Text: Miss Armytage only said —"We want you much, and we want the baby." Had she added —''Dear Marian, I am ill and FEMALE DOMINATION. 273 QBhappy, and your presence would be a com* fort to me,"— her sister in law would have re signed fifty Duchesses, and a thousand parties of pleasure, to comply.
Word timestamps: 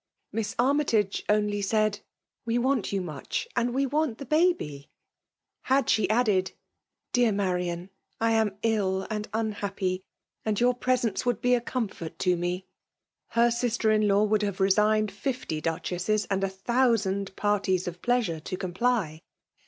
Miss 0.31 0.55
Armytage 0.57 1.23
only 1.29 1.61
said 1.61 1.99
—"We 2.47 2.57
want 2.57 2.91
you 2.91 3.01
much, 3.01 3.47
and 3.55 3.71
we 3.71 3.85
want 3.85 4.17
the 4.17 4.25
baby." 4.25 4.89
Had 5.65 5.91
she 5.91 6.09
added 6.09 6.53
—''Dear 7.13 7.31
Marian, 7.31 7.91
I 8.19 8.31
am 8.31 8.57
ill 8.63 9.03
and 9.11 9.27
FEMALE 9.27 9.51
DOMINATION. 9.51 9.53
273 9.59 9.93
QBhappy, 9.93 10.01
and 10.45 10.59
your 10.59 10.73
presence 10.73 11.23
would 11.27 11.39
be 11.39 11.53
a 11.53 11.61
com* 11.61 11.87
fort 11.87 12.17
to 12.17 12.35
me,"— 12.35 12.65
her 13.37 13.51
sister 13.51 13.91
in 13.91 14.07
law 14.07 14.23
would 14.23 14.41
have 14.41 14.59
re 14.59 14.71
signed 14.71 15.11
fifty 15.11 15.61
Duchesses, 15.61 16.25
and 16.31 16.43
a 16.43 16.49
thousand 16.49 17.35
parties 17.35 17.87
of 17.87 18.01
pleasure, 18.01 18.39
to 18.39 18.57
comply. 18.57 19.21